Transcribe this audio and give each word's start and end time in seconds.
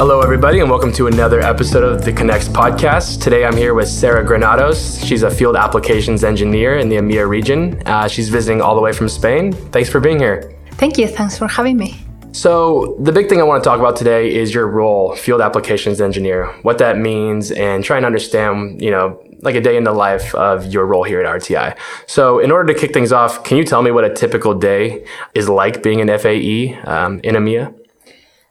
Hello, 0.00 0.22
everybody, 0.22 0.60
and 0.60 0.70
welcome 0.70 0.90
to 0.92 1.08
another 1.08 1.40
episode 1.40 1.82
of 1.82 2.02
the 2.06 2.10
Connext 2.10 2.54
podcast. 2.54 3.20
Today 3.20 3.44
I'm 3.44 3.54
here 3.54 3.74
with 3.74 3.86
Sara 3.86 4.24
Granados. 4.24 4.98
She's 5.04 5.24
a 5.24 5.30
field 5.30 5.56
applications 5.56 6.24
engineer 6.24 6.78
in 6.78 6.88
the 6.88 6.96
EMEA 6.96 7.28
region. 7.28 7.82
Uh, 7.84 8.08
she's 8.08 8.30
visiting 8.30 8.62
all 8.62 8.74
the 8.74 8.80
way 8.80 8.94
from 8.94 9.10
Spain. 9.10 9.52
Thanks 9.52 9.90
for 9.90 10.00
being 10.00 10.18
here. 10.18 10.56
Thank 10.76 10.96
you. 10.96 11.06
Thanks 11.06 11.36
for 11.36 11.46
having 11.46 11.76
me. 11.76 11.98
So, 12.32 12.96
the 12.98 13.12
big 13.12 13.28
thing 13.28 13.42
I 13.42 13.44
want 13.44 13.62
to 13.62 13.68
talk 13.68 13.78
about 13.78 13.94
today 13.94 14.34
is 14.34 14.54
your 14.54 14.68
role, 14.68 15.14
field 15.16 15.42
applications 15.42 16.00
engineer, 16.00 16.46
what 16.62 16.78
that 16.78 16.96
means, 16.96 17.50
and 17.50 17.84
try 17.84 17.98
and 17.98 18.06
understand, 18.06 18.80
you 18.80 18.90
know, 18.90 19.22
like 19.42 19.54
a 19.54 19.60
day 19.60 19.76
in 19.76 19.84
the 19.84 19.92
life 19.92 20.34
of 20.34 20.64
your 20.72 20.86
role 20.86 21.04
here 21.04 21.20
at 21.20 21.26
RTI. 21.26 21.76
So, 22.06 22.38
in 22.38 22.50
order 22.50 22.72
to 22.72 22.80
kick 22.80 22.94
things 22.94 23.12
off, 23.12 23.44
can 23.44 23.58
you 23.58 23.64
tell 23.64 23.82
me 23.82 23.90
what 23.90 24.04
a 24.04 24.14
typical 24.14 24.54
day 24.54 25.04
is 25.34 25.50
like 25.50 25.82
being 25.82 26.00
an 26.00 26.08
FAE 26.18 26.76
um, 26.84 27.20
in 27.22 27.34
EMEA? 27.34 27.74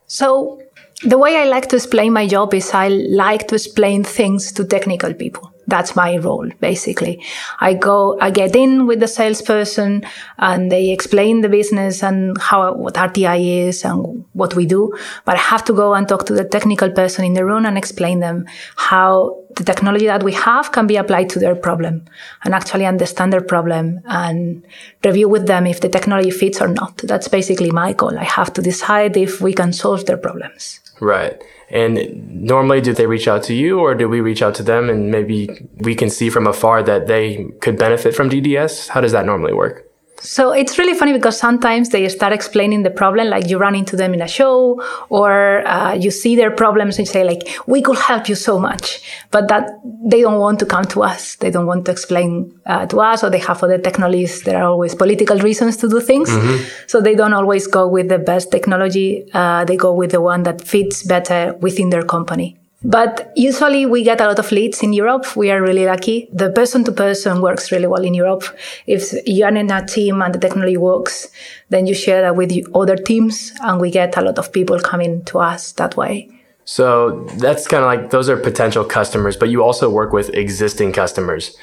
So, 0.06 0.60
the 1.02 1.16
way 1.16 1.36
I 1.36 1.44
like 1.44 1.68
to 1.70 1.76
explain 1.76 2.12
my 2.12 2.26
job 2.26 2.52
is 2.52 2.72
I 2.74 2.88
like 2.88 3.48
to 3.48 3.54
explain 3.54 4.04
things 4.04 4.52
to 4.52 4.64
technical 4.64 5.14
people. 5.14 5.50
That's 5.66 5.94
my 5.94 6.16
role, 6.16 6.50
basically. 6.58 7.22
I 7.60 7.74
go, 7.74 8.18
I 8.20 8.30
get 8.30 8.56
in 8.56 8.86
with 8.86 8.98
the 8.98 9.06
salesperson 9.06 10.04
and 10.38 10.70
they 10.70 10.90
explain 10.90 11.42
the 11.42 11.48
business 11.48 12.02
and 12.02 12.36
how, 12.38 12.74
what 12.74 12.94
RTI 12.94 13.68
is 13.68 13.84
and 13.84 14.24
what 14.32 14.56
we 14.56 14.66
do. 14.66 14.92
But 15.24 15.36
I 15.36 15.38
have 15.38 15.64
to 15.66 15.72
go 15.72 15.94
and 15.94 16.08
talk 16.08 16.26
to 16.26 16.34
the 16.34 16.44
technical 16.44 16.90
person 16.90 17.24
in 17.24 17.34
the 17.34 17.44
room 17.44 17.66
and 17.66 17.78
explain 17.78 18.18
them 18.18 18.46
how 18.76 19.38
the 19.56 19.64
technology 19.64 20.06
that 20.06 20.24
we 20.24 20.32
have 20.32 20.72
can 20.72 20.86
be 20.88 20.96
applied 20.96 21.30
to 21.30 21.38
their 21.38 21.54
problem 21.54 22.04
and 22.44 22.52
actually 22.52 22.86
understand 22.86 23.32
their 23.32 23.40
problem 23.40 24.00
and 24.06 24.66
review 25.04 25.28
with 25.28 25.46
them 25.46 25.66
if 25.66 25.80
the 25.80 25.88
technology 25.88 26.30
fits 26.30 26.60
or 26.60 26.68
not. 26.68 26.96
That's 26.98 27.28
basically 27.28 27.70
my 27.70 27.92
goal. 27.92 28.18
I 28.18 28.24
have 28.24 28.52
to 28.54 28.62
decide 28.62 29.16
if 29.16 29.40
we 29.40 29.52
can 29.52 29.72
solve 29.72 30.06
their 30.06 30.16
problems. 30.16 30.80
Right. 31.00 31.42
And 31.70 32.42
normally, 32.42 32.80
do 32.80 32.92
they 32.92 33.06
reach 33.06 33.28
out 33.28 33.42
to 33.44 33.54
you 33.54 33.80
or 33.80 33.94
do 33.94 34.08
we 34.08 34.20
reach 34.20 34.42
out 34.42 34.54
to 34.56 34.62
them 34.62 34.90
and 34.90 35.10
maybe 35.10 35.48
we 35.78 35.94
can 35.94 36.10
see 36.10 36.28
from 36.28 36.46
afar 36.46 36.82
that 36.82 37.06
they 37.06 37.46
could 37.60 37.78
benefit 37.78 38.14
from 38.14 38.28
DDS? 38.28 38.88
How 38.88 39.00
does 39.00 39.12
that 39.12 39.24
normally 39.24 39.52
work? 39.52 39.89
So 40.20 40.52
it's 40.52 40.78
really 40.78 40.94
funny 40.94 41.12
because 41.12 41.38
sometimes 41.38 41.88
they 41.88 42.08
start 42.08 42.32
explaining 42.32 42.82
the 42.82 42.90
problem, 42.90 43.28
like 43.28 43.48
you 43.48 43.58
run 43.58 43.74
into 43.74 43.96
them 43.96 44.14
in 44.14 44.20
a 44.20 44.28
show 44.28 44.82
or 45.08 45.66
uh, 45.66 45.94
you 45.94 46.10
see 46.10 46.36
their 46.36 46.50
problems 46.50 46.98
and 46.98 47.08
say 47.08 47.24
like, 47.24 47.48
we 47.66 47.80
could 47.80 47.98
help 47.98 48.28
you 48.28 48.34
so 48.34 48.58
much, 48.58 49.00
but 49.30 49.48
that 49.48 49.70
they 50.04 50.20
don't 50.20 50.38
want 50.38 50.58
to 50.58 50.66
come 50.66 50.84
to 50.84 51.02
us. 51.02 51.36
They 51.36 51.50
don't 51.50 51.66
want 51.66 51.86
to 51.86 51.90
explain 51.90 52.52
uh, 52.66 52.86
to 52.86 53.00
us 53.00 53.24
or 53.24 53.30
they 53.30 53.38
have 53.38 53.62
other 53.62 53.78
technologies. 53.78 54.42
There 54.42 54.58
are 54.58 54.68
always 54.68 54.94
political 54.94 55.38
reasons 55.38 55.76
to 55.78 55.88
do 55.88 56.00
things. 56.00 56.28
Mm-hmm. 56.28 56.68
So 56.86 57.00
they 57.00 57.14
don't 57.14 57.32
always 57.32 57.66
go 57.66 57.88
with 57.88 58.08
the 58.08 58.18
best 58.18 58.50
technology. 58.50 59.26
Uh, 59.32 59.64
they 59.64 59.76
go 59.76 59.94
with 59.94 60.10
the 60.10 60.20
one 60.20 60.42
that 60.42 60.60
fits 60.60 61.02
better 61.02 61.54
within 61.60 61.90
their 61.90 62.02
company. 62.02 62.59
But 62.82 63.32
usually 63.36 63.84
we 63.84 64.02
get 64.02 64.22
a 64.22 64.26
lot 64.26 64.38
of 64.38 64.50
leads 64.52 64.82
in 64.82 64.94
Europe. 64.94 65.36
We 65.36 65.50
are 65.50 65.60
really 65.60 65.84
lucky. 65.84 66.30
The 66.32 66.50
person 66.50 66.82
to 66.84 66.92
person 66.92 67.42
works 67.42 67.70
really 67.70 67.86
well 67.86 68.02
in 68.02 68.14
Europe. 68.14 68.44
If 68.86 69.12
you're 69.26 69.54
in 69.54 69.70
a 69.70 69.84
team 69.84 70.22
and 70.22 70.34
the 70.34 70.38
technology 70.38 70.78
works, 70.78 71.28
then 71.68 71.86
you 71.86 71.94
share 71.94 72.22
that 72.22 72.36
with 72.36 72.52
other 72.74 72.96
teams 72.96 73.52
and 73.60 73.80
we 73.80 73.90
get 73.90 74.16
a 74.16 74.22
lot 74.22 74.38
of 74.38 74.50
people 74.50 74.80
coming 74.80 75.22
to 75.26 75.40
us 75.40 75.72
that 75.72 75.96
way. 75.96 76.30
So 76.64 77.24
that's 77.36 77.66
kind 77.66 77.82
of 77.82 77.88
like 77.88 78.10
those 78.10 78.30
are 78.30 78.36
potential 78.36 78.84
customers, 78.84 79.36
but 79.36 79.50
you 79.50 79.62
also 79.62 79.90
work 79.90 80.12
with 80.12 80.30
existing 80.30 80.92
customers. 80.92 81.56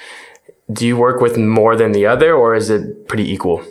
Do 0.71 0.85
you 0.85 0.97
work 0.97 1.19
with 1.19 1.37
more 1.37 1.75
than 1.75 1.93
the 1.93 2.05
other 2.05 2.35
or 2.35 2.53
is 2.53 2.69
it 2.69 3.07
pretty 3.07 3.31
equal? 3.31 3.63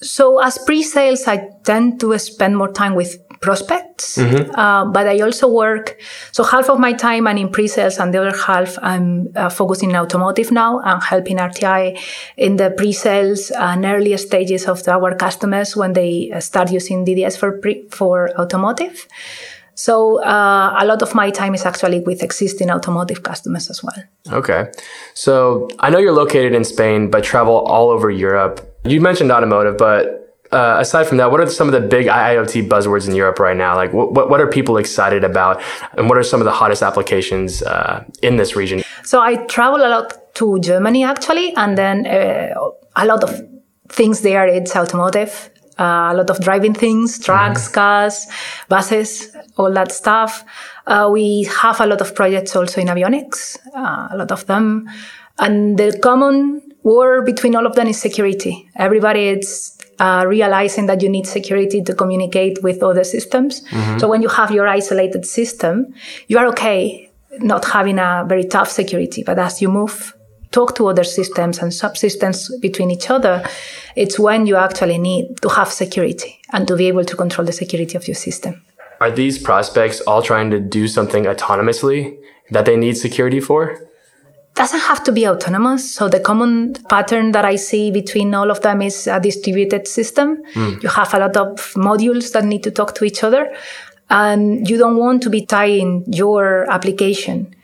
So 0.00 0.40
as 0.40 0.58
pre-sales, 0.58 1.26
I 1.28 1.50
tend 1.64 2.00
to 2.00 2.18
spend 2.18 2.56
more 2.56 2.72
time 2.72 2.94
with 2.94 3.23
prospects, 3.44 4.16
mm-hmm. 4.16 4.50
uh, 4.58 4.84
but 4.86 5.06
I 5.06 5.20
also 5.20 5.46
work. 5.46 5.96
So 6.32 6.42
half 6.42 6.70
of 6.70 6.78
my 6.78 6.92
time 6.94 7.26
I'm 7.26 7.38
in 7.38 7.50
pre-sales, 7.50 7.98
and 7.98 8.12
the 8.12 8.20
other 8.22 8.36
half 8.36 8.78
I'm 8.82 9.28
uh, 9.36 9.50
focusing 9.50 9.90
in 9.90 9.96
automotive 9.96 10.50
now. 10.50 10.80
I'm 10.80 11.00
helping 11.00 11.36
RTI 11.36 11.98
in 12.36 12.56
the 12.56 12.70
pre-sales 12.70 13.50
and 13.50 13.84
early 13.84 14.16
stages 14.16 14.66
of 14.66 14.88
our 14.88 15.14
customers 15.14 15.76
when 15.76 15.92
they 15.92 16.32
uh, 16.32 16.40
start 16.40 16.72
using 16.72 17.04
DDS 17.04 17.38
for 17.38 17.58
pre- 17.58 17.86
for 17.90 18.30
automotive. 18.40 19.06
So 19.74 20.22
uh, 20.22 20.76
a 20.78 20.86
lot 20.86 21.02
of 21.02 21.14
my 21.14 21.30
time 21.30 21.54
is 21.54 21.66
actually 21.66 22.00
with 22.00 22.22
existing 22.22 22.70
automotive 22.70 23.22
customers 23.22 23.68
as 23.70 23.82
well. 23.82 24.00
Okay, 24.38 24.70
so 25.14 25.68
I 25.80 25.90
know 25.90 25.98
you're 25.98 26.12
located 26.24 26.54
in 26.54 26.64
Spain, 26.64 27.10
but 27.10 27.24
travel 27.24 27.56
all 27.56 27.90
over 27.90 28.10
Europe. 28.10 28.60
You 28.84 29.00
mentioned 29.00 29.32
automotive, 29.32 29.76
but 29.76 30.23
uh, 30.54 30.80
aside 30.80 31.06
from 31.06 31.18
that, 31.18 31.30
what 31.30 31.40
are 31.40 31.48
some 31.48 31.68
of 31.68 31.72
the 31.72 31.80
big 31.96 32.06
IoT 32.06 32.68
buzzwords 32.68 33.08
in 33.08 33.14
Europe 33.14 33.38
right 33.38 33.56
now? 33.56 33.74
Like, 33.74 33.92
what, 33.92 34.30
what 34.30 34.40
are 34.40 34.46
people 34.46 34.76
excited 34.76 35.24
about, 35.24 35.60
and 35.96 36.08
what 36.08 36.16
are 36.16 36.22
some 36.22 36.40
of 36.40 36.44
the 36.44 36.52
hottest 36.52 36.82
applications 36.82 37.62
uh, 37.62 38.04
in 38.22 38.36
this 38.36 38.56
region? 38.56 38.82
So 39.02 39.20
I 39.20 39.36
travel 39.46 39.80
a 39.84 39.90
lot 39.96 40.34
to 40.34 40.58
Germany 40.60 41.04
actually, 41.04 41.54
and 41.56 41.76
then 41.76 42.06
uh, 42.06 42.54
a 42.96 43.04
lot 43.06 43.22
of 43.24 43.30
things 43.88 44.20
there. 44.20 44.46
It's 44.46 44.74
automotive, 44.76 45.50
uh, 45.78 46.10
a 46.12 46.14
lot 46.14 46.30
of 46.30 46.40
driving 46.40 46.74
things, 46.74 47.18
trucks, 47.18 47.68
mm. 47.68 47.74
cars, 47.74 48.26
buses, 48.68 49.36
all 49.56 49.72
that 49.72 49.92
stuff. 49.92 50.44
Uh, 50.86 51.08
we 51.12 51.44
have 51.62 51.80
a 51.80 51.86
lot 51.86 52.00
of 52.00 52.14
projects 52.14 52.54
also 52.56 52.80
in 52.80 52.88
avionics, 52.88 53.58
uh, 53.74 54.08
a 54.10 54.16
lot 54.16 54.30
of 54.30 54.46
them, 54.46 54.88
and 55.38 55.78
the 55.78 55.98
common 56.02 56.62
war 56.82 57.22
between 57.22 57.56
all 57.56 57.66
of 57.66 57.74
them 57.74 57.88
is 57.88 58.00
security. 58.00 58.68
Everybody 58.76 59.28
is 59.28 59.73
uh, 59.98 60.24
realizing 60.26 60.86
that 60.86 61.02
you 61.02 61.08
need 61.08 61.26
security 61.26 61.82
to 61.82 61.94
communicate 61.94 62.62
with 62.62 62.82
other 62.82 63.04
systems. 63.04 63.62
Mm-hmm. 63.62 63.98
So 63.98 64.08
when 64.08 64.22
you 64.22 64.28
have 64.28 64.50
your 64.50 64.68
isolated 64.68 65.26
system, 65.26 65.94
you 66.28 66.38
are 66.38 66.46
okay 66.48 67.10
not 67.38 67.64
having 67.64 67.98
a 67.98 68.24
very 68.28 68.44
tough 68.44 68.70
security. 68.70 69.22
But 69.22 69.38
as 69.38 69.60
you 69.60 69.68
move, 69.68 70.14
talk 70.50 70.74
to 70.76 70.86
other 70.86 71.04
systems 71.04 71.58
and 71.58 71.72
subsystems 71.72 72.48
between 72.60 72.90
each 72.90 73.10
other, 73.10 73.44
it's 73.96 74.18
when 74.18 74.46
you 74.46 74.56
actually 74.56 74.98
need 74.98 75.40
to 75.42 75.48
have 75.48 75.68
security 75.68 76.38
and 76.52 76.66
to 76.68 76.76
be 76.76 76.86
able 76.86 77.04
to 77.04 77.16
control 77.16 77.44
the 77.44 77.52
security 77.52 77.96
of 77.96 78.06
your 78.06 78.14
system. 78.14 78.62
Are 79.00 79.10
these 79.10 79.38
prospects 79.38 80.00
all 80.02 80.22
trying 80.22 80.50
to 80.50 80.60
do 80.60 80.86
something 80.86 81.24
autonomously 81.24 82.16
that 82.50 82.64
they 82.66 82.76
need 82.76 82.96
security 82.96 83.40
for? 83.40 83.80
Doesn't 84.54 84.80
have 84.80 85.02
to 85.04 85.12
be 85.12 85.26
autonomous. 85.26 85.92
So 85.92 86.08
the 86.08 86.20
common 86.20 86.74
pattern 86.88 87.32
that 87.32 87.44
I 87.44 87.56
see 87.56 87.90
between 87.90 88.34
all 88.34 88.50
of 88.50 88.60
them 88.60 88.82
is 88.82 89.06
a 89.06 89.18
distributed 89.18 89.88
system. 89.88 90.42
Mm. 90.54 90.82
You 90.82 90.88
have 90.88 91.12
a 91.12 91.18
lot 91.18 91.36
of 91.36 91.58
modules 91.74 92.32
that 92.32 92.44
need 92.44 92.62
to 92.62 92.70
talk 92.70 92.94
to 92.96 93.04
each 93.04 93.24
other 93.24 93.52
and 94.10 94.68
you 94.68 94.78
don't 94.78 94.96
want 94.96 95.22
to 95.22 95.30
be 95.30 95.44
tying 95.44 96.04
your 96.06 96.70
application 96.70 97.54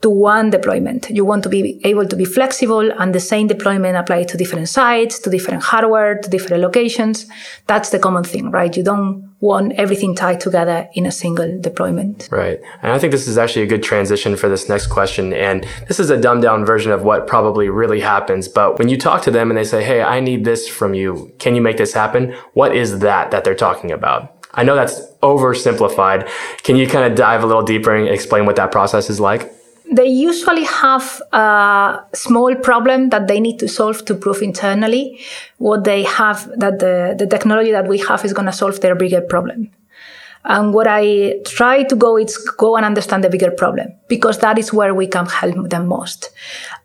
to 0.00 0.10
one 0.10 0.50
deployment. 0.50 1.10
You 1.10 1.24
want 1.24 1.42
to 1.42 1.48
be 1.48 1.80
able 1.84 2.06
to 2.06 2.14
be 2.14 2.24
flexible 2.24 2.92
and 2.92 3.14
the 3.14 3.20
same 3.20 3.48
deployment 3.48 3.96
apply 3.96 4.24
to 4.24 4.36
different 4.36 4.68
sites, 4.68 5.18
to 5.20 5.30
different 5.30 5.64
hardware, 5.64 6.18
to 6.18 6.30
different 6.30 6.62
locations. 6.62 7.26
That's 7.66 7.90
the 7.90 7.98
common 7.98 8.22
thing, 8.22 8.50
right? 8.50 8.76
You 8.76 8.84
don't 8.84 9.28
want 9.40 9.72
everything 9.72 10.14
tied 10.14 10.40
together 10.40 10.88
in 10.94 11.06
a 11.06 11.12
single 11.12 11.60
deployment. 11.60 12.28
Right. 12.30 12.60
And 12.82 12.92
I 12.92 12.98
think 12.98 13.12
this 13.12 13.26
is 13.26 13.38
actually 13.38 13.62
a 13.62 13.66
good 13.66 13.82
transition 13.82 14.36
for 14.36 14.48
this 14.48 14.68
next 14.68 14.86
question. 14.86 15.32
And 15.32 15.66
this 15.88 15.98
is 15.98 16.10
a 16.10 16.20
dumbed 16.20 16.42
down 16.42 16.64
version 16.64 16.92
of 16.92 17.02
what 17.02 17.26
probably 17.26 17.68
really 17.68 18.00
happens. 18.00 18.46
But 18.46 18.78
when 18.78 18.88
you 18.88 18.96
talk 18.96 19.22
to 19.22 19.30
them 19.30 19.50
and 19.50 19.58
they 19.58 19.64
say, 19.64 19.82
Hey, 19.82 20.02
I 20.02 20.20
need 20.20 20.44
this 20.44 20.68
from 20.68 20.94
you. 20.94 21.32
Can 21.38 21.54
you 21.54 21.62
make 21.62 21.76
this 21.76 21.92
happen? 21.92 22.34
What 22.54 22.74
is 22.74 23.00
that 23.00 23.30
that 23.30 23.44
they're 23.44 23.54
talking 23.54 23.90
about? 23.90 24.34
I 24.54 24.64
know 24.64 24.74
that's 24.74 25.00
oversimplified. 25.22 26.28
Can 26.62 26.76
you 26.76 26.88
kind 26.88 27.10
of 27.10 27.16
dive 27.16 27.44
a 27.44 27.46
little 27.46 27.62
deeper 27.62 27.94
and 27.94 28.08
explain 28.08 28.46
what 28.46 28.56
that 28.56 28.72
process 28.72 29.10
is 29.10 29.20
like? 29.20 29.52
They 29.90 30.06
usually 30.06 30.64
have 30.64 31.22
a 31.32 32.00
small 32.12 32.54
problem 32.56 33.08
that 33.10 33.26
they 33.28 33.40
need 33.40 33.58
to 33.58 33.68
solve 33.68 34.04
to 34.04 34.14
prove 34.14 34.42
internally 34.42 35.20
what 35.58 35.84
they 35.84 36.02
have 36.02 36.50
that 36.58 36.78
the, 36.78 37.14
the 37.18 37.26
technology 37.26 37.70
that 37.70 37.88
we 37.88 37.98
have 37.98 38.24
is 38.24 38.32
going 38.32 38.46
to 38.46 38.52
solve 38.52 38.80
their 38.80 38.94
bigger 38.94 39.20
problem. 39.20 39.70
And 40.44 40.72
what 40.72 40.86
i 40.88 41.34
try 41.44 41.82
to 41.82 41.96
go 41.96 42.16
is 42.16 42.36
go 42.38 42.76
and 42.76 42.86
understand 42.86 43.24
the 43.24 43.30
bigger 43.30 43.50
problem 43.50 43.88
because 44.08 44.38
that 44.38 44.56
is 44.56 44.72
where 44.72 44.94
we 44.94 45.06
can 45.06 45.26
help 45.26 45.68
them 45.68 45.86
most. 45.86 46.30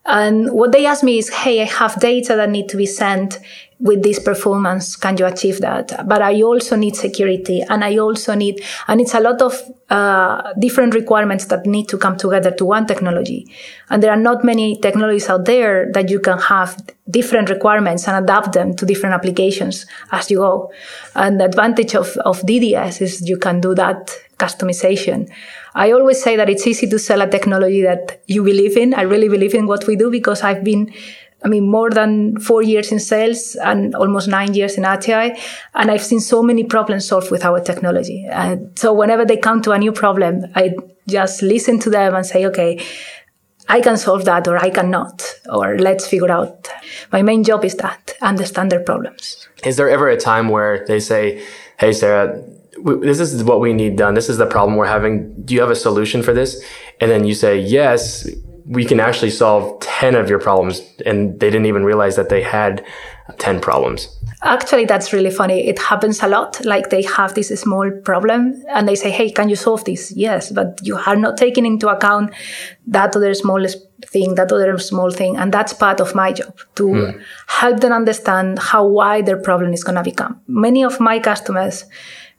And 0.05 0.51
what 0.51 0.71
they 0.71 0.85
ask 0.85 1.03
me 1.03 1.17
is 1.17 1.29
hey 1.29 1.61
i 1.61 1.65
have 1.65 1.99
data 1.99 2.35
that 2.35 2.49
need 2.49 2.67
to 2.69 2.77
be 2.77 2.85
sent 2.85 3.39
with 3.83 4.01
this 4.01 4.17
performance 4.17 4.95
can 4.95 5.17
you 5.17 5.25
achieve 5.25 5.59
that? 5.59 6.07
But 6.07 6.21
i 6.21 6.41
also 6.41 6.75
need 6.75 6.95
security 6.95 7.61
and 7.69 7.83
i 7.83 7.97
also 7.97 8.33
need 8.33 8.63
and 8.87 9.01
it's 9.01 9.13
a 9.13 9.19
lot 9.19 9.41
of 9.41 9.61
uh, 9.89 10.53
different 10.57 10.95
requirements 10.95 11.45
that 11.45 11.65
need 11.65 11.87
to 11.87 11.97
come 11.97 12.17
together 12.17 12.49
to 12.49 12.65
one 12.65 12.87
technology. 12.87 13.45
And 13.91 14.01
there 14.01 14.11
are 14.11 14.23
not 14.29 14.43
many 14.43 14.77
technologies 14.77 15.29
out 15.29 15.45
there 15.45 15.91
that 15.91 16.09
you 16.09 16.19
can 16.19 16.39
have 16.39 16.81
different 17.11 17.49
requirements 17.49 18.07
and 18.07 18.23
adapt 18.23 18.53
them 18.53 18.75
to 18.77 18.85
different 18.85 19.13
applications 19.13 19.85
as 20.11 20.31
you 20.31 20.37
go. 20.37 20.71
And 21.13 21.39
the 21.39 21.45
advantage 21.45 21.93
of, 21.93 22.17
of 22.25 22.41
dds 22.41 23.01
is 23.01 23.29
you 23.29 23.37
can 23.37 23.61
do 23.61 23.75
that 23.75 24.09
customization. 24.37 25.29
I 25.75 25.91
always 25.91 26.23
say 26.23 26.37
that 26.37 26.49
it's 26.49 26.65
easy 26.65 26.87
to 26.87 26.97
sell 26.97 27.21
a 27.21 27.29
technology 27.29 27.81
that 27.83 28.23
you 28.27 28.43
believe 28.43 28.77
in. 28.77 28.93
I 28.93 29.01
really 29.01 29.29
believe 29.29 29.53
in 29.53 29.67
what 29.67 29.85
we 29.85 29.95
do 29.95 30.09
because 30.09 30.41
i've 30.41 30.63
been 30.63 30.91
I 31.43 31.49
mean, 31.49 31.69
more 31.69 31.89
than 31.89 32.39
four 32.39 32.63
years 32.63 32.91
in 32.91 32.99
sales 32.99 33.55
and 33.55 33.93
almost 33.95 34.27
nine 34.27 34.53
years 34.53 34.77
in 34.77 34.83
RTI. 34.83 35.37
And 35.75 35.91
I've 35.91 36.03
seen 36.03 36.19
so 36.19 36.41
many 36.41 36.63
problems 36.63 37.07
solved 37.07 37.31
with 37.31 37.43
our 37.43 37.59
technology. 37.59 38.25
And 38.29 38.77
so 38.79 38.93
whenever 38.93 39.25
they 39.25 39.37
come 39.37 39.61
to 39.63 39.71
a 39.71 39.77
new 39.77 39.91
problem, 39.91 40.45
I 40.55 40.75
just 41.07 41.41
listen 41.41 41.79
to 41.79 41.89
them 41.89 42.15
and 42.15 42.25
say, 42.25 42.45
okay, 42.45 42.83
I 43.67 43.81
can 43.81 43.97
solve 43.97 44.25
that 44.25 44.47
or 44.47 44.57
I 44.57 44.69
cannot, 44.69 45.23
or 45.49 45.77
let's 45.79 46.07
figure 46.07 46.31
out. 46.31 46.67
My 47.11 47.21
main 47.21 47.43
job 47.43 47.63
is 47.63 47.75
that, 47.75 48.13
understand 48.21 48.71
their 48.71 48.83
problems. 48.83 49.47
Is 49.65 49.77
there 49.77 49.89
ever 49.89 50.09
a 50.09 50.17
time 50.17 50.49
where 50.49 50.85
they 50.85 50.99
say, 50.99 51.41
Hey, 51.79 51.93
Sara, 51.93 52.41
this 52.83 53.19
is 53.19 53.43
what 53.43 53.59
we 53.59 53.73
need 53.73 53.97
done. 53.97 54.13
This 54.13 54.29
is 54.29 54.37
the 54.37 54.45
problem 54.45 54.77
we're 54.77 54.85
having. 54.85 55.33
Do 55.43 55.53
you 55.53 55.61
have 55.61 55.69
a 55.69 55.75
solution 55.75 56.23
for 56.23 56.33
this? 56.33 56.63
And 56.99 57.09
then 57.09 57.25
you 57.25 57.33
say, 57.33 57.59
yes, 57.59 58.27
we 58.65 58.85
can 58.85 58.99
actually 58.99 59.31
solve 59.31 59.79
10 59.81 60.15
of 60.15 60.29
your 60.29 60.39
problems. 60.39 60.81
And 61.05 61.39
they 61.39 61.49
didn't 61.49 61.65
even 61.65 61.83
realize 61.83 62.15
that 62.15 62.29
they 62.29 62.41
had 62.41 62.85
10 63.37 63.59
problems. 63.59 64.09
Actually, 64.41 64.85
that's 64.85 65.13
really 65.13 65.31
funny. 65.31 65.67
It 65.67 65.79
happens 65.79 66.21
a 66.21 66.27
lot. 66.27 66.63
Like 66.65 66.89
they 66.89 67.03
have 67.03 67.33
this 67.33 67.47
small 67.59 67.89
problem 68.03 68.61
and 68.69 68.87
they 68.87 68.95
say, 68.95 69.09
Hey, 69.09 69.31
can 69.31 69.47
you 69.47 69.55
solve 69.55 69.85
this? 69.85 70.11
Yes, 70.11 70.51
but 70.51 70.79
you 70.83 70.97
are 70.97 71.15
not 71.15 71.37
taking 71.37 71.65
into 71.65 71.87
account 71.87 72.33
that 72.87 73.15
other 73.15 73.33
smallest 73.33 73.77
thing, 74.05 74.35
that 74.35 74.51
other 74.51 74.77
small 74.77 75.11
thing. 75.11 75.37
And 75.37 75.53
that's 75.53 75.73
part 75.73 76.01
of 76.01 76.13
my 76.15 76.33
job 76.33 76.57
to 76.75 76.83
mm. 76.83 77.23
help 77.47 77.79
them 77.79 77.93
understand 77.93 78.59
how 78.59 78.85
wide 78.85 79.25
their 79.25 79.41
problem 79.41 79.73
is 79.73 79.83
going 79.83 79.95
to 79.95 80.03
become. 80.03 80.41
Many 80.47 80.83
of 80.83 80.99
my 80.99 81.19
customers, 81.19 81.85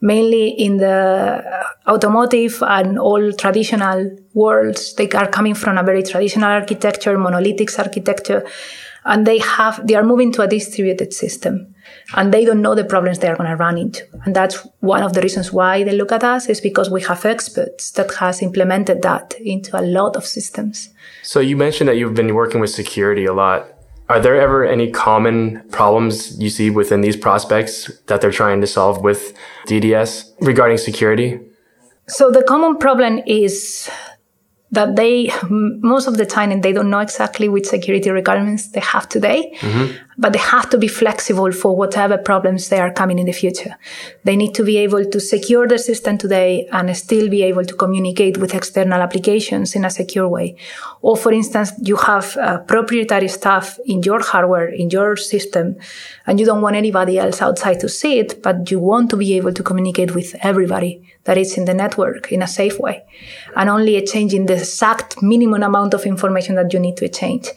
mainly 0.04 0.48
in 0.50 0.76
the 0.76 1.42
automotive 1.88 2.62
and 2.62 2.98
all 2.98 3.32
traditional 3.32 4.14
worlds. 4.34 4.94
They 4.94 5.08
are 5.10 5.28
coming 5.28 5.54
from 5.54 5.78
a 5.78 5.82
very 5.82 6.02
traditional 6.02 6.50
architecture, 6.50 7.16
monolithic 7.16 7.76
architecture, 7.78 8.46
and 9.06 9.26
they 9.26 9.38
have, 9.38 9.86
they 9.86 9.94
are 9.94 10.02
moving 10.02 10.30
to 10.32 10.42
a 10.42 10.46
distributed 10.46 11.14
system 11.14 11.74
and 12.16 12.32
they 12.32 12.44
don't 12.44 12.60
know 12.60 12.74
the 12.74 12.84
problems 12.84 13.18
they 13.18 13.28
are 13.28 13.36
going 13.36 13.48
to 13.48 13.56
run 13.56 13.78
into. 13.78 14.04
And 14.24 14.36
that's 14.36 14.56
one 14.80 15.02
of 15.02 15.14
the 15.14 15.22
reasons 15.22 15.52
why 15.52 15.84
they 15.84 15.96
look 15.96 16.12
at 16.12 16.22
us 16.22 16.48
is 16.50 16.60
because 16.60 16.90
we 16.90 17.00
have 17.02 17.24
experts 17.24 17.90
that 17.92 18.12
has 18.16 18.42
implemented 18.42 19.00
that 19.02 19.34
into 19.40 19.78
a 19.78 19.82
lot 19.82 20.16
of 20.16 20.26
systems. 20.26 20.90
So 21.22 21.40
you 21.40 21.56
mentioned 21.56 21.88
that 21.88 21.96
you've 21.96 22.14
been 22.14 22.34
working 22.34 22.60
with 22.60 22.70
security 22.70 23.24
a 23.24 23.32
lot. 23.32 23.73
Are 24.08 24.20
there 24.20 24.38
ever 24.38 24.64
any 24.66 24.90
common 24.90 25.66
problems 25.70 26.38
you 26.38 26.50
see 26.50 26.68
within 26.68 27.00
these 27.00 27.16
prospects 27.16 27.90
that 28.06 28.20
they're 28.20 28.30
trying 28.30 28.60
to 28.60 28.66
solve 28.66 29.02
with 29.02 29.34
DDS 29.66 30.30
regarding 30.40 30.76
security? 30.76 31.40
So 32.06 32.30
the 32.30 32.42
common 32.42 32.76
problem 32.76 33.20
is 33.26 33.88
that 34.72 34.96
they 34.96 35.30
most 35.48 36.06
of 36.06 36.16
the 36.16 36.26
time 36.26 36.60
they 36.60 36.72
don't 36.72 36.90
know 36.90 36.98
exactly 36.98 37.48
which 37.48 37.66
security 37.66 38.10
requirements 38.10 38.72
they 38.72 38.80
have 38.80 39.08
today 39.08 39.54
mm-hmm. 39.60 39.96
But 40.16 40.32
they 40.32 40.38
have 40.38 40.70
to 40.70 40.78
be 40.78 40.88
flexible 40.88 41.52
for 41.52 41.74
whatever 41.76 42.16
problems 42.18 42.68
they 42.68 42.80
are 42.80 42.92
coming 42.92 43.18
in 43.18 43.26
the 43.26 43.32
future. 43.32 43.76
They 44.24 44.36
need 44.36 44.54
to 44.54 44.64
be 44.64 44.78
able 44.78 45.04
to 45.04 45.20
secure 45.20 45.66
the 45.66 45.78
system 45.78 46.18
today 46.18 46.68
and 46.72 46.96
still 46.96 47.28
be 47.28 47.42
able 47.42 47.64
to 47.64 47.74
communicate 47.74 48.38
with 48.38 48.54
external 48.54 49.00
applications 49.00 49.74
in 49.74 49.84
a 49.84 49.90
secure 49.90 50.28
way. 50.28 50.56
Or 51.02 51.16
for 51.16 51.32
instance 51.32 51.72
you 51.82 51.96
have 51.96 52.36
uh, 52.36 52.58
proprietary 52.60 53.28
stuff 53.28 53.78
in 53.86 54.02
your 54.02 54.22
hardware 54.22 54.68
in 54.68 54.90
your 54.90 55.16
system 55.16 55.76
and 56.26 56.38
you 56.38 56.46
don't 56.46 56.62
want 56.62 56.76
anybody 56.76 57.18
else 57.18 57.42
outside 57.42 57.80
to 57.80 57.88
see 57.88 58.18
it 58.18 58.42
but 58.42 58.70
you 58.70 58.78
want 58.78 59.10
to 59.10 59.16
be 59.16 59.34
able 59.34 59.52
to 59.52 59.62
communicate 59.62 60.14
with 60.14 60.34
everybody 60.42 61.02
that 61.24 61.38
is 61.38 61.56
in 61.56 61.64
the 61.64 61.74
network 61.74 62.30
in 62.30 62.42
a 62.42 62.46
safe 62.46 62.78
way. 62.78 63.04
And 63.56 63.68
only 63.68 63.96
exchanging 63.96 64.46
the 64.46 64.54
exact 64.54 65.22
minimum 65.22 65.62
amount 65.62 65.94
of 65.94 66.04
information 66.04 66.54
that 66.56 66.72
you 66.72 66.78
need 66.78 66.96
to 66.98 67.08
change. 67.08 67.48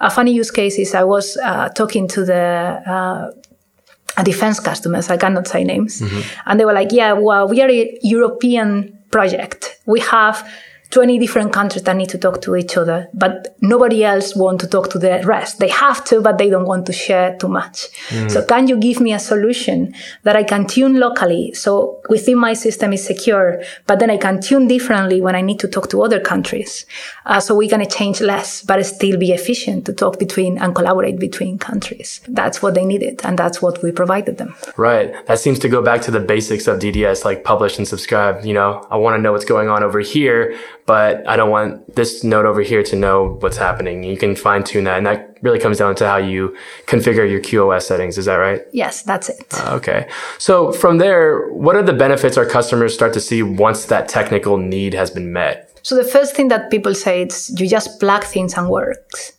A 0.00 0.10
funny 0.10 0.32
use 0.32 0.50
case 0.50 0.78
is 0.78 0.94
I 0.94 1.04
was 1.04 1.36
uh, 1.36 1.68
talking 1.70 2.08
to 2.08 2.24
the 2.24 2.82
uh, 2.86 4.22
defense 4.22 4.60
customers, 4.60 5.10
I 5.10 5.16
cannot 5.16 5.48
say 5.48 5.64
names, 5.64 6.00
mm-hmm. 6.00 6.20
and 6.46 6.58
they 6.58 6.64
were 6.64 6.72
like, 6.72 6.92
yeah, 6.92 7.12
well, 7.12 7.48
we 7.48 7.60
are 7.62 7.70
a 7.70 7.98
European 8.02 8.98
project. 9.10 9.80
We 9.86 10.00
have 10.00 10.48
20 10.90 11.18
different 11.18 11.52
countries 11.52 11.82
that 11.82 11.96
need 11.96 12.08
to 12.08 12.16
talk 12.16 12.40
to 12.40 12.56
each 12.56 12.76
other, 12.76 13.08
but 13.12 13.54
nobody 13.60 14.04
else 14.04 14.34
want 14.34 14.58
to 14.60 14.66
talk 14.66 14.88
to 14.90 14.98
the 14.98 15.22
rest. 15.24 15.58
They 15.58 15.68
have 15.68 16.02
to, 16.06 16.22
but 16.22 16.38
they 16.38 16.48
don't 16.48 16.64
want 16.66 16.86
to 16.86 16.94
share 16.94 17.36
too 17.36 17.48
much. 17.48 17.88
Mm. 18.08 18.30
So 18.30 18.42
can 18.44 18.68
you 18.68 18.78
give 18.78 18.98
me 19.00 19.12
a 19.12 19.18
solution 19.18 19.94
that 20.22 20.34
I 20.34 20.44
can 20.44 20.66
tune 20.66 20.98
locally? 20.98 21.52
So 21.52 22.00
within 22.08 22.38
my 22.38 22.54
system 22.54 22.94
is 22.94 23.04
secure, 23.04 23.62
but 23.86 23.98
then 23.98 24.10
I 24.10 24.16
can 24.16 24.40
tune 24.40 24.66
differently 24.66 25.20
when 25.20 25.34
I 25.34 25.42
need 25.42 25.60
to 25.60 25.68
talk 25.68 25.90
to 25.90 26.02
other 26.02 26.20
countries. 26.20 26.86
Uh, 27.26 27.40
so 27.40 27.54
we're 27.54 27.70
going 27.70 27.86
to 27.86 27.96
change 27.96 28.22
less, 28.22 28.62
but 28.62 28.82
still 28.86 29.18
be 29.18 29.32
efficient 29.32 29.84
to 29.86 29.92
talk 29.92 30.18
between 30.18 30.56
and 30.56 30.74
collaborate 30.74 31.18
between 31.18 31.58
countries. 31.58 32.22
That's 32.28 32.62
what 32.62 32.74
they 32.74 32.86
needed. 32.86 33.20
And 33.24 33.38
that's 33.38 33.60
what 33.60 33.82
we 33.82 33.92
provided 33.92 34.38
them. 34.38 34.54
Right. 34.78 35.26
That 35.26 35.38
seems 35.38 35.58
to 35.58 35.68
go 35.68 35.82
back 35.82 36.00
to 36.02 36.10
the 36.10 36.20
basics 36.20 36.66
of 36.66 36.78
DDS, 36.78 37.26
like 37.26 37.44
publish 37.44 37.76
and 37.76 37.86
subscribe. 37.86 38.42
You 38.46 38.54
know, 38.54 38.86
I 38.90 38.96
want 38.96 39.16
to 39.16 39.22
know 39.22 39.32
what's 39.32 39.44
going 39.44 39.68
on 39.68 39.82
over 39.82 40.00
here 40.00 40.56
but 40.88 41.28
I 41.28 41.36
don't 41.36 41.50
want 41.50 41.96
this 41.96 42.24
node 42.24 42.46
over 42.46 42.62
here 42.62 42.82
to 42.82 42.96
know 42.96 43.36
what's 43.40 43.58
happening. 43.58 44.04
You 44.04 44.16
can 44.16 44.34
fine 44.34 44.64
tune 44.64 44.84
that. 44.84 44.96
And 44.96 45.04
that 45.04 45.36
really 45.42 45.58
comes 45.58 45.76
down 45.76 45.94
to 45.96 46.08
how 46.08 46.16
you 46.16 46.56
configure 46.86 47.30
your 47.30 47.40
QoS 47.40 47.82
settings. 47.82 48.16
Is 48.16 48.24
that 48.24 48.36
right? 48.36 48.62
Yes, 48.72 49.02
that's 49.02 49.28
it. 49.28 49.44
Uh, 49.52 49.74
okay. 49.76 50.08
So 50.38 50.72
from 50.72 50.96
there, 50.96 51.50
what 51.50 51.76
are 51.76 51.82
the 51.82 51.92
benefits 51.92 52.38
our 52.38 52.46
customers 52.46 52.94
start 52.94 53.12
to 53.12 53.20
see 53.20 53.42
once 53.42 53.84
that 53.84 54.08
technical 54.08 54.56
need 54.56 54.94
has 54.94 55.10
been 55.10 55.30
met? 55.30 55.78
So 55.82 55.94
the 55.94 56.04
first 56.04 56.34
thing 56.34 56.48
that 56.48 56.70
people 56.70 56.94
say 56.94 57.24
is 57.24 57.54
you 57.60 57.68
just 57.68 58.00
plug 58.00 58.24
things 58.24 58.54
and 58.54 58.70
works. 58.70 59.34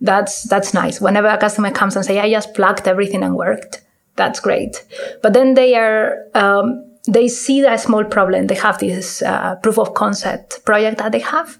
That's, 0.00 0.44
that's 0.44 0.72
nice. 0.72 1.02
Whenever 1.02 1.28
a 1.28 1.36
customer 1.36 1.70
comes 1.70 1.96
and 1.96 2.04
say, 2.04 2.18
I 2.18 2.30
just 2.30 2.54
plugged 2.54 2.88
everything 2.88 3.22
and 3.22 3.36
worked. 3.36 3.82
That's 4.16 4.40
great. 4.40 4.86
But 5.22 5.34
then 5.34 5.52
they 5.52 5.74
are, 5.74 6.24
um, 6.32 6.87
they 7.08 7.26
see 7.28 7.64
a 7.64 7.78
small 7.78 8.04
problem. 8.04 8.46
They 8.46 8.54
have 8.56 8.78
this 8.78 9.22
uh, 9.22 9.56
proof 9.56 9.78
of 9.78 9.94
concept 9.94 10.64
project 10.64 10.98
that 10.98 11.12
they 11.12 11.20
have, 11.20 11.58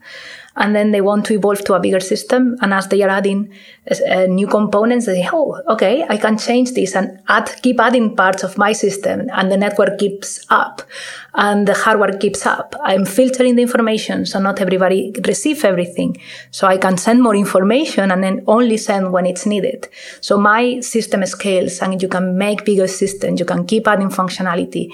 and 0.56 0.74
then 0.74 0.90
they 0.90 1.00
want 1.00 1.24
to 1.26 1.34
evolve 1.34 1.64
to 1.64 1.74
a 1.74 1.80
bigger 1.80 2.00
system. 2.00 2.56
And 2.60 2.74
as 2.74 2.88
they 2.88 3.02
are 3.02 3.08
adding 3.08 3.50
uh, 3.90 4.26
new 4.26 4.46
components, 4.46 5.06
they 5.06 5.22
say, 5.22 5.28
"Oh, 5.32 5.58
okay, 5.70 6.04
I 6.06 6.18
can 6.18 6.36
change 6.36 6.72
this 6.72 6.94
and 6.94 7.20
add, 7.28 7.50
keep 7.62 7.80
adding 7.80 8.14
parts 8.14 8.42
of 8.44 8.58
my 8.58 8.72
system, 8.72 9.28
and 9.32 9.50
the 9.50 9.56
network 9.56 9.98
keeps 9.98 10.44
up, 10.50 10.82
and 11.34 11.66
the 11.66 11.74
hardware 11.74 12.18
keeps 12.18 12.44
up. 12.44 12.74
I'm 12.82 13.06
filtering 13.06 13.56
the 13.56 13.62
information, 13.62 14.26
so 14.26 14.40
not 14.40 14.60
everybody 14.60 15.14
receive 15.26 15.64
everything. 15.64 16.18
So 16.50 16.66
I 16.66 16.76
can 16.76 16.98
send 16.98 17.22
more 17.22 17.36
information 17.36 18.10
and 18.10 18.22
then 18.22 18.44
only 18.46 18.76
send 18.76 19.12
when 19.12 19.24
it's 19.24 19.46
needed. 19.46 19.88
So 20.20 20.36
my 20.36 20.80
system 20.80 21.24
scales, 21.24 21.80
and 21.80 22.02
you 22.02 22.08
can 22.08 22.36
make 22.36 22.66
bigger 22.66 22.88
systems. 22.88 23.40
You 23.40 23.46
can 23.46 23.66
keep 23.66 23.88
adding 23.88 24.10
functionality." 24.10 24.90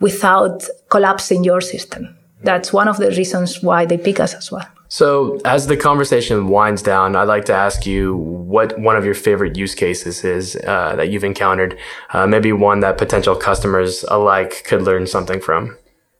Without 0.00 0.64
collapsing 0.88 1.44
your 1.44 1.60
system. 1.60 2.16
That's 2.42 2.72
one 2.72 2.88
of 2.88 2.98
the 2.98 3.10
reasons 3.10 3.62
why 3.62 3.84
they 3.84 3.98
pick 3.98 4.20
us 4.20 4.34
as 4.34 4.50
well. 4.52 4.66
So, 4.90 5.38
as 5.44 5.66
the 5.66 5.76
conversation 5.76 6.48
winds 6.48 6.80
down, 6.80 7.14
I'd 7.14 7.28
like 7.28 7.44
to 7.46 7.52
ask 7.52 7.84
you 7.84 8.16
what 8.16 8.78
one 8.78 8.96
of 8.96 9.04
your 9.04 9.14
favorite 9.14 9.54
use 9.56 9.74
cases 9.74 10.24
is 10.24 10.56
uh, 10.56 10.96
that 10.96 11.10
you've 11.10 11.24
encountered. 11.24 11.78
Uh, 12.10 12.26
maybe 12.26 12.52
one 12.52 12.80
that 12.80 12.96
potential 12.96 13.36
customers 13.36 14.02
alike 14.08 14.64
could 14.64 14.82
learn 14.82 15.06
something 15.06 15.40
from. 15.40 15.76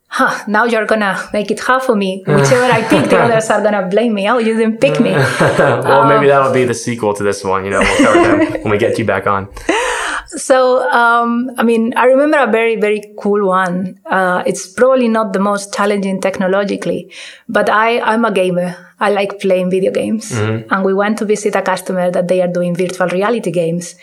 Huh, 0.09 0.43
now 0.47 0.65
you're 0.65 0.87
gonna 0.87 1.29
make 1.33 1.51
it 1.51 1.61
hard 1.61 1.83
for 1.83 1.95
me. 1.95 2.25
Whichever 2.27 2.65
I 2.65 2.83
pick, 2.89 3.09
the 3.09 3.19
others 3.25 3.49
are 3.49 3.63
gonna 3.63 3.87
blame 3.89 4.15
me. 4.15 4.29
Oh, 4.29 4.39
you 4.39 4.57
didn't 4.57 4.81
pick 4.81 5.01
me. 5.01 5.11
well, 5.41 6.03
um, 6.03 6.09
maybe 6.09 6.29
that'll 6.29 6.53
be 6.53 6.65
the 6.65 6.75
sequel 6.75 7.15
to 7.15 7.23
this 7.23 7.45
one. 7.45 7.65
You 7.65 7.71
know, 7.71 7.81
we'll 7.81 7.99
cover 7.99 8.23
them 8.23 8.63
when 8.63 8.71
we 8.71 8.79
get 8.79 8.99
you 8.99 9.05
back 9.05 9.27
on. 9.27 9.49
So, 10.29 10.89
um, 10.91 11.51
I 11.57 11.63
mean, 11.63 11.95
I 11.97 12.05
remember 12.05 12.39
a 12.39 12.51
very, 12.51 12.77
very 12.77 13.15
cool 13.19 13.47
one. 13.47 13.99
Uh, 14.07 14.43
it's 14.47 14.67
probably 14.67 15.09
not 15.09 15.33
the 15.33 15.39
most 15.39 15.73
challenging 15.73 16.21
technologically, 16.21 17.11
but 17.49 17.71
I, 17.71 18.01
I'm 18.01 18.25
a 18.25 18.31
gamer. 18.33 18.77
I 19.01 19.11
like 19.11 19.41
playing 19.41 19.71
video 19.71 19.91
games. 19.91 20.31
Mm-hmm. 20.33 20.73
And 20.73 20.85
we 20.85 20.93
went 20.93 21.19
to 21.19 21.25
visit 21.25 21.55
a 21.55 21.63
customer 21.63 22.11
that 22.11 22.29
they 22.29 22.43
are 22.43 22.49
doing 22.49 22.75
virtual 22.75 23.09
reality 23.09 23.51
games. 23.51 23.95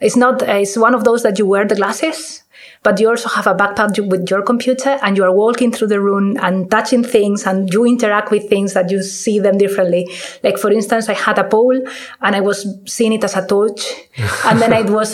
It's 0.00 0.16
not, 0.16 0.42
it's 0.42 0.76
one 0.76 0.94
of 0.94 1.04
those 1.04 1.22
that 1.22 1.38
you 1.38 1.46
wear 1.46 1.66
the 1.66 1.74
glasses 1.74 2.42
but 2.86 3.00
you 3.00 3.08
also 3.08 3.28
have 3.28 3.48
a 3.48 3.52
backpack 3.52 3.98
with 4.08 4.30
your 4.30 4.42
computer 4.42 4.96
and 5.02 5.16
you 5.16 5.24
are 5.24 5.32
walking 5.32 5.72
through 5.72 5.88
the 5.88 6.00
room 6.00 6.36
and 6.40 6.70
touching 6.70 7.02
things 7.02 7.44
and 7.44 7.72
you 7.72 7.84
interact 7.84 8.30
with 8.30 8.48
things 8.48 8.74
that 8.74 8.92
you 8.92 9.02
see 9.02 9.40
them 9.40 9.58
differently. 9.58 10.08
Like, 10.44 10.56
for 10.56 10.70
instance, 10.70 11.08
I 11.08 11.14
had 11.14 11.36
a 11.36 11.42
pole 11.42 11.76
and 12.20 12.36
I 12.36 12.40
was 12.40 12.64
seeing 12.86 13.12
it 13.12 13.24
as 13.24 13.34
a 13.34 13.44
torch. 13.44 13.82
and 14.44 14.62
then 14.62 14.72
it 14.72 14.88
was 14.88 15.10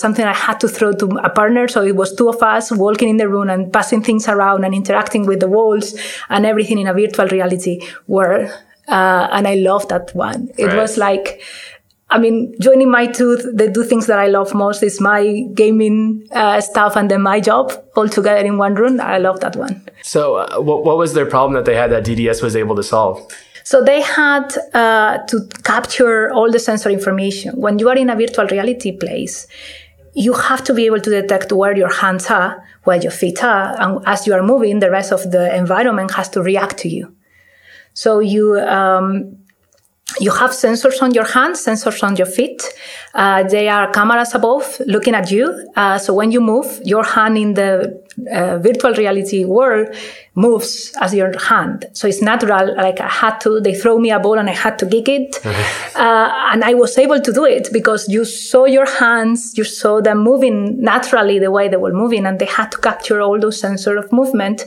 something 0.00 0.24
I 0.24 0.32
had 0.32 0.58
to 0.60 0.68
throw 0.68 0.92
to 0.94 1.06
a 1.22 1.28
partner. 1.28 1.68
So 1.68 1.84
it 1.84 1.96
was 1.96 2.14
two 2.14 2.30
of 2.30 2.42
us 2.42 2.72
walking 2.72 3.10
in 3.10 3.18
the 3.18 3.28
room 3.28 3.50
and 3.50 3.70
passing 3.70 4.02
things 4.02 4.26
around 4.26 4.64
and 4.64 4.74
interacting 4.74 5.26
with 5.26 5.40
the 5.40 5.48
walls 5.48 5.94
and 6.30 6.46
everything 6.46 6.78
in 6.78 6.86
a 6.86 6.94
virtual 6.94 7.28
reality 7.28 7.82
world. 8.06 8.48
Uh, 8.88 9.28
and 9.32 9.46
I 9.46 9.56
love 9.56 9.86
that 9.88 10.14
one. 10.14 10.48
It 10.56 10.68
right. 10.68 10.76
was 10.76 10.96
like, 10.96 11.42
I 12.08 12.18
mean, 12.18 12.54
joining 12.60 12.88
my 12.90 13.06
two, 13.06 13.36
the 13.36 13.70
two 13.72 13.82
things 13.82 14.06
that 14.06 14.18
I 14.18 14.28
love 14.28 14.54
most 14.54 14.82
is 14.82 15.00
my 15.00 15.42
gaming 15.54 16.26
uh, 16.30 16.60
stuff 16.60 16.94
and 16.96 17.10
then 17.10 17.22
my 17.22 17.40
job 17.40 17.72
all 17.96 18.08
together 18.08 18.46
in 18.46 18.58
one 18.58 18.74
room. 18.76 19.00
I 19.00 19.18
love 19.18 19.40
that 19.40 19.56
one. 19.56 19.84
So, 20.02 20.36
uh, 20.36 20.60
what, 20.60 20.84
what 20.84 20.98
was 20.98 21.14
their 21.14 21.26
problem 21.26 21.54
that 21.54 21.64
they 21.64 21.74
had 21.74 21.90
that 21.90 22.04
DDS 22.04 22.42
was 22.42 22.54
able 22.54 22.76
to 22.76 22.82
solve? 22.84 23.26
So 23.64 23.82
they 23.82 24.00
had 24.00 24.56
uh, 24.74 25.18
to 25.26 25.48
capture 25.64 26.30
all 26.32 26.52
the 26.52 26.60
sensor 26.60 26.90
information. 26.90 27.60
When 27.60 27.80
you 27.80 27.88
are 27.88 27.96
in 27.96 28.08
a 28.08 28.14
virtual 28.14 28.46
reality 28.46 28.96
place, 28.96 29.48
you 30.14 30.32
have 30.32 30.62
to 30.64 30.74
be 30.74 30.86
able 30.86 31.00
to 31.00 31.10
detect 31.10 31.50
where 31.50 31.76
your 31.76 31.92
hands 31.92 32.30
are, 32.30 32.64
where 32.84 32.96
your 32.96 33.10
feet 33.10 33.42
are, 33.42 33.74
and 33.82 34.00
as 34.06 34.24
you 34.24 34.34
are 34.34 34.42
moving, 34.44 34.78
the 34.78 34.90
rest 34.92 35.10
of 35.10 35.32
the 35.32 35.52
environment 35.56 36.12
has 36.12 36.28
to 36.28 36.42
react 36.42 36.78
to 36.78 36.88
you. 36.88 37.12
So 37.92 38.20
you 38.20 38.56
um, 38.60 39.36
you 40.20 40.30
have 40.30 40.50
sensors 40.50 41.02
on 41.02 41.12
your 41.12 41.24
hands, 41.24 41.64
sensors 41.64 42.02
on 42.02 42.16
your 42.16 42.26
feet. 42.26 42.62
Uh, 43.12 43.42
they 43.42 43.68
are 43.68 43.90
cameras 43.90 44.34
above 44.34 44.80
looking 44.86 45.14
at 45.14 45.30
you. 45.30 45.68
Uh, 45.74 45.98
so 45.98 46.14
when 46.14 46.30
you 46.30 46.40
move, 46.40 46.80
your 46.84 47.02
hand 47.04 47.36
in 47.36 47.54
the 47.54 48.00
uh, 48.32 48.58
virtual 48.58 48.94
reality 48.94 49.44
world 49.44 49.88
moves 50.34 50.94
as 51.00 51.12
your 51.12 51.36
hand. 51.38 51.86
So 51.92 52.06
it's 52.06 52.22
natural. 52.22 52.76
Like 52.76 53.00
I 53.00 53.08
had 53.08 53.38
to, 53.40 53.60
they 53.60 53.74
throw 53.74 53.98
me 53.98 54.10
a 54.10 54.18
ball 54.18 54.38
and 54.38 54.48
I 54.48 54.54
had 54.54 54.78
to 54.80 54.86
kick 54.86 55.08
it. 55.08 55.40
Uh, 55.96 56.50
and 56.52 56.62
I 56.62 56.74
was 56.74 56.98
able 56.98 57.22
to 57.22 57.32
do 57.32 57.46
it 57.46 57.70
because 57.72 58.06
you 58.06 58.26
saw 58.26 58.66
your 58.66 58.84
hands, 58.84 59.56
you 59.56 59.64
saw 59.64 60.02
them 60.02 60.18
moving 60.18 60.78
naturally 60.78 61.38
the 61.38 61.50
way 61.50 61.68
they 61.68 61.78
were 61.78 61.94
moving 61.94 62.26
and 62.26 62.38
they 62.38 62.44
had 62.44 62.70
to 62.72 62.78
capture 62.78 63.22
all 63.22 63.40
those 63.40 63.62
sensors 63.62 63.98
of 63.98 64.12
movement. 64.12 64.66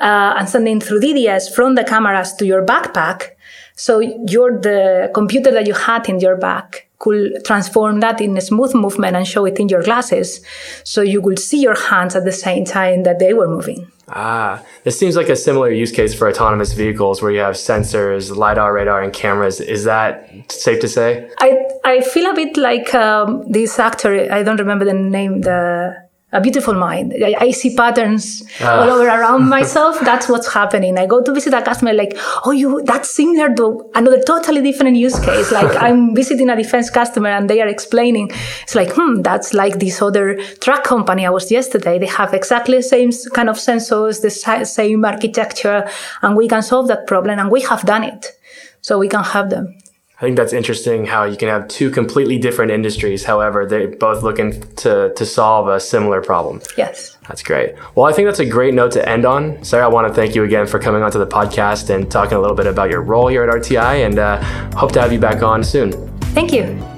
Uh, 0.00 0.34
and 0.36 0.48
sending 0.48 0.80
through 0.80 1.00
DDS 1.00 1.54
from 1.54 1.76
the 1.76 1.84
cameras 1.84 2.32
to 2.34 2.44
your 2.44 2.66
backpack 2.66 3.36
so 3.78 4.00
your 4.00 4.60
the 4.60 5.08
computer 5.14 5.52
that 5.52 5.68
you 5.68 5.72
had 5.72 6.08
in 6.08 6.18
your 6.18 6.36
back 6.36 6.88
could 6.98 7.44
transform 7.44 8.00
that 8.00 8.20
in 8.20 8.36
a 8.36 8.40
smooth 8.40 8.74
movement 8.74 9.14
and 9.14 9.24
show 9.24 9.44
it 9.44 9.60
in 9.60 9.68
your 9.68 9.84
glasses. 9.84 10.40
So 10.82 11.00
you 11.00 11.22
could 11.22 11.38
see 11.38 11.60
your 11.62 11.76
hands 11.76 12.16
at 12.16 12.24
the 12.24 12.32
same 12.32 12.64
time 12.64 13.04
that 13.04 13.20
they 13.20 13.32
were 13.34 13.46
moving. 13.46 13.86
Ah, 14.08 14.60
this 14.82 14.98
seems 14.98 15.14
like 15.14 15.28
a 15.28 15.36
similar 15.36 15.70
use 15.70 15.92
case 15.92 16.12
for 16.12 16.28
autonomous 16.28 16.72
vehicles 16.72 17.22
where 17.22 17.30
you 17.30 17.38
have 17.38 17.54
sensors, 17.54 18.34
LiDAR, 18.36 18.72
radar, 18.72 19.00
and 19.00 19.12
cameras. 19.12 19.60
Is 19.60 19.84
that 19.84 20.28
safe 20.50 20.80
to 20.80 20.88
say? 20.88 21.30
I, 21.40 21.58
I 21.84 22.00
feel 22.00 22.28
a 22.28 22.34
bit 22.34 22.56
like 22.56 22.92
um, 22.94 23.44
this 23.48 23.78
actor, 23.78 24.32
I 24.32 24.42
don't 24.42 24.58
remember 24.58 24.86
the 24.86 24.94
name, 24.94 25.42
the 25.42 26.07
a 26.30 26.40
beautiful 26.42 26.74
mind. 26.74 27.14
I, 27.24 27.34
I 27.40 27.50
see 27.52 27.74
patterns 27.74 28.42
uh. 28.60 28.80
all 28.80 28.90
over 28.90 29.06
around 29.06 29.48
myself. 29.56 29.98
That's 30.00 30.28
what's 30.28 30.52
happening. 30.52 30.98
I 30.98 31.06
go 31.06 31.22
to 31.22 31.32
visit 31.32 31.54
a 31.54 31.62
customer 31.62 31.94
like, 31.94 32.12
oh, 32.44 32.50
you, 32.50 32.82
that's 32.84 33.08
similar 33.08 33.54
to 33.54 33.90
another 33.94 34.20
totally 34.22 34.60
different 34.60 34.96
use 34.96 35.18
case. 35.18 35.50
Like 35.50 35.74
I'm 35.82 36.14
visiting 36.14 36.50
a 36.50 36.56
defense 36.56 36.90
customer 36.90 37.30
and 37.30 37.48
they 37.48 37.62
are 37.62 37.68
explaining. 37.68 38.30
It's 38.62 38.74
like, 38.74 38.92
hmm, 38.92 39.22
that's 39.22 39.54
like 39.54 39.78
this 39.78 40.02
other 40.02 40.36
truck 40.60 40.84
company 40.84 41.24
I 41.24 41.30
was 41.30 41.50
yesterday. 41.50 41.98
They 41.98 42.06
have 42.06 42.34
exactly 42.34 42.76
the 42.76 42.82
same 42.82 43.10
kind 43.32 43.48
of 43.48 43.56
sensors, 43.56 44.20
the 44.20 44.64
same 44.66 45.04
architecture, 45.04 45.88
and 46.20 46.36
we 46.36 46.46
can 46.46 46.62
solve 46.62 46.88
that 46.88 47.06
problem. 47.06 47.38
And 47.38 47.50
we 47.50 47.62
have 47.62 47.84
done 47.86 48.04
it. 48.04 48.38
So 48.80 48.98
we 48.98 49.08
can 49.08 49.24
have 49.24 49.50
them. 49.50 49.76
I 50.18 50.22
think 50.22 50.36
that's 50.36 50.52
interesting 50.52 51.06
how 51.06 51.24
you 51.24 51.36
can 51.36 51.48
have 51.48 51.68
two 51.68 51.92
completely 51.92 52.38
different 52.38 52.72
industries. 52.72 53.24
However, 53.24 53.66
they're 53.66 53.86
both 53.86 54.24
looking 54.24 54.60
to, 54.76 55.12
to 55.14 55.24
solve 55.24 55.68
a 55.68 55.78
similar 55.78 56.20
problem. 56.20 56.60
Yes. 56.76 57.16
That's 57.28 57.40
great. 57.40 57.76
Well, 57.94 58.04
I 58.04 58.12
think 58.12 58.26
that's 58.26 58.40
a 58.40 58.44
great 58.44 58.74
note 58.74 58.90
to 58.92 59.08
end 59.08 59.24
on. 59.24 59.62
Sara, 59.62 59.84
I 59.84 59.88
want 59.88 60.08
to 60.08 60.14
thank 60.14 60.34
you 60.34 60.42
again 60.42 60.66
for 60.66 60.80
coming 60.80 61.04
onto 61.04 61.20
the 61.20 61.26
podcast 61.26 61.94
and 61.94 62.10
talking 62.10 62.36
a 62.36 62.40
little 62.40 62.56
bit 62.56 62.66
about 62.66 62.90
your 62.90 63.02
role 63.02 63.28
here 63.28 63.44
at 63.44 63.48
RTI 63.48 64.04
and 64.06 64.18
uh, 64.18 64.42
hope 64.76 64.90
to 64.92 65.00
have 65.00 65.12
you 65.12 65.20
back 65.20 65.44
on 65.44 65.62
soon. 65.62 65.92
Thank 66.34 66.52
you. 66.52 66.97